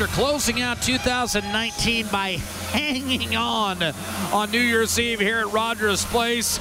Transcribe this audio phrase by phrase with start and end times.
[0.00, 2.30] after closing out 2019 by
[2.72, 3.82] hanging on
[4.32, 6.58] on New Year's Eve here at Rogers Place,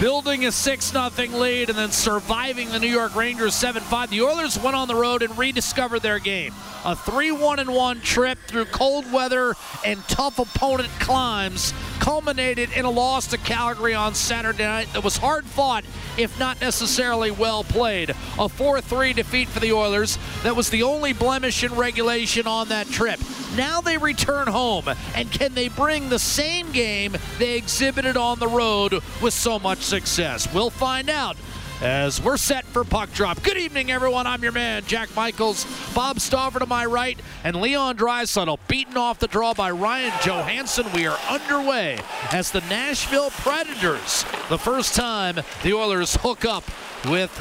[0.00, 4.10] building a 6 0 lead and then surviving the New York Rangers 7 5.
[4.10, 6.54] The Oilers went on the road and rediscovered their game.
[6.86, 9.54] A 3 1 1 trip through cold weather
[9.84, 15.18] and tough opponent climbs culminated in a loss to Calgary on Saturday night that was
[15.18, 15.84] hard fought,
[16.16, 18.14] if not necessarily well played.
[18.38, 22.68] A 4 3 defeat for the Oilers that was the only blemish in regulation on
[22.68, 23.20] that trip.
[23.56, 28.46] Now they return home, and can they bring the same game they exhibited on the
[28.46, 30.52] road with so much success?
[30.54, 31.36] We'll find out
[31.82, 33.42] as we're set for puck drop.
[33.42, 34.24] Good evening, everyone.
[34.24, 35.66] I'm your man, Jack Michaels.
[35.92, 40.94] Bob Stauffer to my right, and Leon Draisaitl beaten off the draw by Ryan Johansen.
[40.94, 41.98] We are underway
[42.30, 46.64] as the Nashville Predators, the first time the Oilers hook up
[47.06, 47.32] with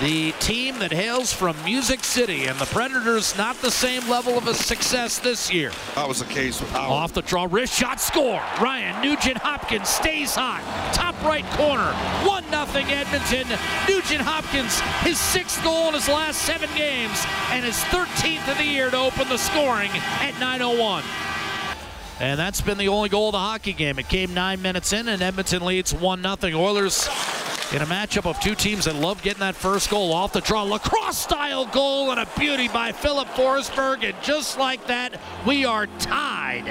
[0.00, 4.46] the team that hails from Music City, and the Predators not the same level of
[4.46, 5.72] a success this year.
[5.94, 6.90] That was the case with Howard.
[6.90, 8.42] Off the draw, wrist shot, score.
[8.60, 10.62] Ryan Nugent Hopkins stays hot.
[10.94, 11.92] Top right corner.
[12.26, 13.46] 1 0 Edmonton.
[13.88, 18.64] Nugent Hopkins, his sixth goal in his last seven games, and his 13th of the
[18.64, 21.02] year to open the scoring at 9.01.
[22.20, 23.98] And that's been the only goal of the hockey game.
[23.98, 26.58] It came nine minutes in, and Edmonton leads 1 0.
[26.58, 27.08] Oilers
[27.72, 30.62] in a matchup of two teams that love getting that first goal off the draw.
[30.62, 34.04] Lacrosse style goal and a beauty by Filip Forsberg.
[34.04, 36.68] And just like that, we are tied.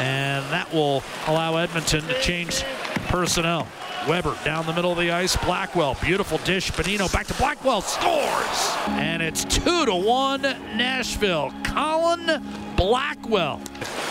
[0.00, 2.64] And that will allow Edmonton to change
[3.08, 3.66] personnel.
[4.08, 5.36] Weber down the middle of the ice.
[5.36, 6.70] Blackwell, beautiful dish.
[6.72, 8.76] Bonino back to Blackwell, scores!
[8.88, 11.52] And it's two to one Nashville.
[11.64, 12.42] Colin
[12.76, 13.60] Blackwell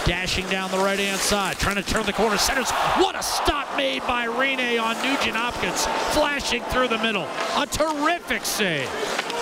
[0.05, 2.37] dashing down the right hand side, trying to turn the corner.
[2.37, 2.71] Centers.
[2.97, 7.27] What a stop made by Rinne on Nugent Hopkins, flashing through the middle.
[7.57, 8.87] A terrific save.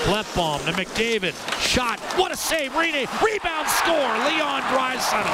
[0.06, 1.34] Klefbom to McDavid.
[1.60, 2.00] Shot.
[2.18, 2.72] What a save.
[2.74, 3.08] Rinne.
[3.22, 4.14] Rebound score.
[4.26, 5.34] Leon Draisaitl.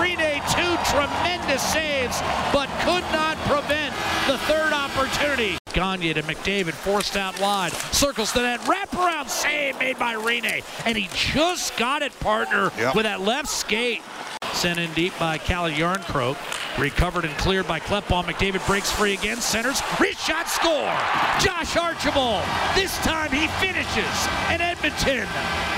[0.00, 0.27] Rinne
[0.58, 2.20] two tremendous saves,
[2.52, 3.94] but could not prevent
[4.26, 5.56] the third opportunity.
[5.72, 10.98] Gagner to McDavid, forced out wide, circles the net, wraparound save made by Rinne, and
[10.98, 12.94] he just got it, partner, Yep.
[12.96, 14.02] with that left skate.
[14.58, 16.36] Sent in deep by Calle Järnkrok.
[16.80, 18.24] Recovered and cleared by Klefbom.
[18.24, 19.36] McDavid breaks free again.
[19.36, 19.80] Centers.
[20.00, 20.92] Wrist shot score.
[21.38, 22.42] Josh Archibald.
[22.74, 24.28] This time he finishes.
[24.48, 25.28] And Edmonton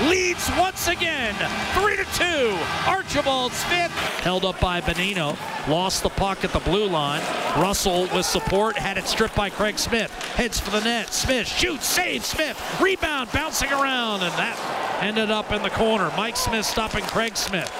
[0.09, 1.35] leads once again.
[1.75, 2.57] 3 to 2.
[2.89, 3.91] Archibald's fifth.
[4.21, 5.37] Held up by Bonino.
[5.67, 7.21] Lost the puck at the blue line.
[7.61, 8.75] Russell with support.
[8.75, 10.11] Had it stripped by Craig Smith.
[10.33, 11.13] Heads for the net.
[11.13, 11.85] Smith shoots.
[11.85, 12.59] Saves Smith.
[12.81, 14.23] Rebound bouncing around.
[14.23, 14.57] And that
[15.03, 16.11] ended up in the corner.
[16.17, 17.71] Mike Smith stopping Craig Smith.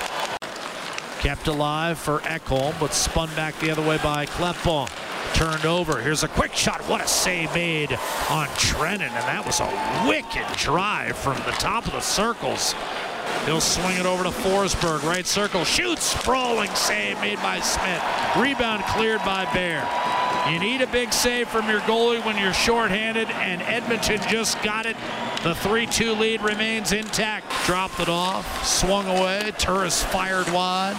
[1.21, 4.89] Kept alive for Ekholm, but spun back the other way by Klefbom.
[5.35, 6.01] Turned over.
[6.01, 6.81] Here's a quick shot.
[6.89, 7.91] What a save made
[8.29, 12.73] on Trenin, and that was a wicked drive from the top of the circles.
[13.45, 18.01] He'll swing it over to Forsberg, right circle, shoots, sprawling save made by Smith.
[18.35, 19.88] Rebound cleared by Bear.
[20.50, 24.85] You need a big save from your goalie when you're shorthanded, and Edmonton just got
[24.85, 24.96] it.
[25.44, 27.52] The 3-2 lead remains intact.
[27.66, 29.51] Dropped it off, swung away.
[29.57, 30.97] Turris fired wide.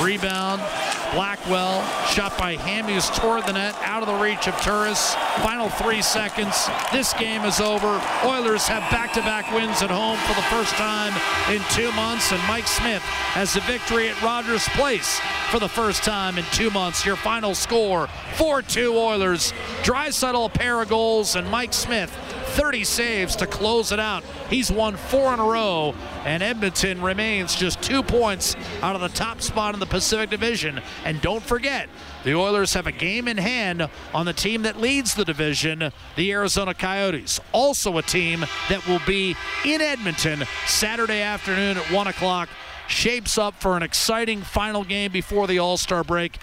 [0.00, 0.62] Rebound.
[1.12, 5.14] Blackwell shot by Hamhuis toward the net, out of the reach of Turris.
[5.42, 6.68] Final three seconds.
[6.92, 8.00] This game is over.
[8.24, 11.12] Oilers have back-to-back wins at home for the first time
[11.54, 16.02] in two months, and Mike Smith has the victory at Rogers Place for the first
[16.02, 17.04] time in two months.
[17.04, 19.52] Your final score: 4-2 Oilers.
[19.82, 22.12] Draisaitl a pair of goals, and Mike Smith
[22.56, 24.24] 30 saves to close it out.
[24.48, 25.94] He's won four in a row,
[26.24, 30.80] and Edmonton remains just two points out of the top spot in the Pacific Division.
[31.04, 31.90] And don't forget,
[32.24, 36.32] the Oilers have a game in hand on the team that leads the division, the
[36.32, 37.40] Arizona Coyotes.
[37.52, 42.48] Also a team that will be in Edmonton Saturday afternoon at 1 o'clock.
[42.88, 46.38] Shapes up for an exciting final game before the All Star break.